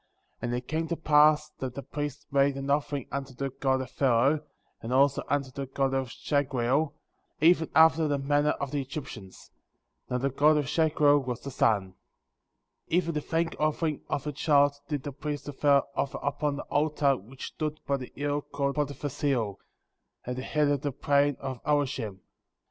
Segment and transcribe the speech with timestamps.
[0.41, 3.91] And it came to pass that the priest made an offering unto the god of
[3.91, 4.41] Pharaoh,^
[4.81, 6.93] and also unto the god of Shagreel,
[7.39, 9.51] even after the manner of the Egyptians.
[10.09, 11.89] Now the god of Shagreel was the sun.
[12.89, 12.97] 10.
[12.97, 16.63] Even the thank offering of a child did the priest of Pharaoh offer upon the
[16.63, 19.59] altar which stood by the hill called Potiphar^s Hill,«
[20.25, 22.21] at the head of the plain of Olishem.